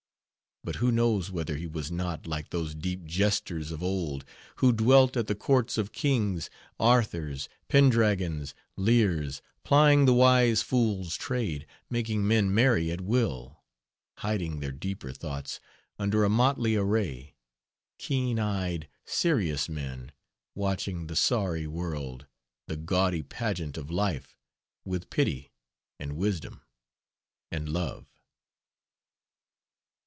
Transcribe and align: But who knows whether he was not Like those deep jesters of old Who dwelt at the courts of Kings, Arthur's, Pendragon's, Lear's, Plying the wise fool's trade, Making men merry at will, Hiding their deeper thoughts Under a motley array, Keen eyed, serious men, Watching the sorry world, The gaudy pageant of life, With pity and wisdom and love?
But 0.63 0.75
who 0.75 0.91
knows 0.91 1.31
whether 1.31 1.55
he 1.55 1.65
was 1.65 1.89
not 1.91 2.27
Like 2.27 2.51
those 2.51 2.75
deep 2.75 3.03
jesters 3.03 3.71
of 3.71 3.81
old 3.81 4.23
Who 4.57 4.71
dwelt 4.71 5.17
at 5.17 5.25
the 5.25 5.33
courts 5.33 5.75
of 5.79 5.91
Kings, 5.91 6.51
Arthur's, 6.79 7.49
Pendragon's, 7.67 8.53
Lear's, 8.77 9.41
Plying 9.63 10.05
the 10.05 10.13
wise 10.13 10.61
fool's 10.61 11.15
trade, 11.17 11.65
Making 11.89 12.27
men 12.27 12.53
merry 12.53 12.91
at 12.91 13.01
will, 13.01 13.63
Hiding 14.17 14.59
their 14.59 14.71
deeper 14.71 15.11
thoughts 15.13 15.59
Under 15.97 16.23
a 16.23 16.29
motley 16.29 16.75
array, 16.75 17.33
Keen 17.97 18.37
eyed, 18.37 18.87
serious 19.03 19.67
men, 19.67 20.11
Watching 20.53 21.07
the 21.07 21.15
sorry 21.15 21.65
world, 21.65 22.27
The 22.67 22.77
gaudy 22.77 23.23
pageant 23.23 23.79
of 23.79 23.89
life, 23.89 24.37
With 24.85 25.09
pity 25.09 25.53
and 25.99 26.15
wisdom 26.17 26.61
and 27.51 27.67
love? 27.67 28.05